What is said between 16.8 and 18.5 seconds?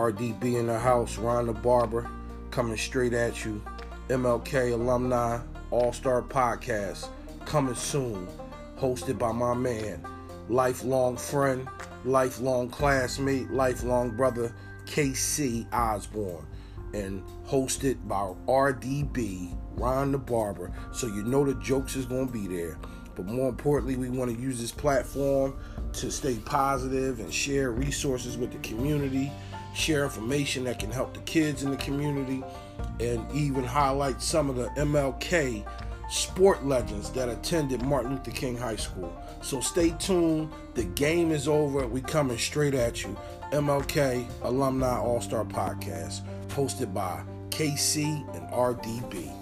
And hosted by